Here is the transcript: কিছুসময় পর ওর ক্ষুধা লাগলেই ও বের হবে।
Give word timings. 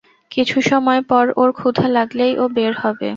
কিছুসময় 0.31 1.01
পর 1.09 1.25
ওর 1.37 1.49
ক্ষুধা 1.59 1.87
লাগলেই 1.89 2.33
ও 2.37 2.45
বের 2.55 2.73
হবে। 2.81 3.09